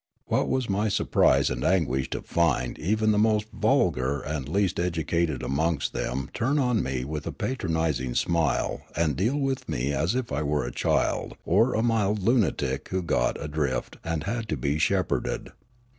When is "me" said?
6.81-7.05, 9.69-9.93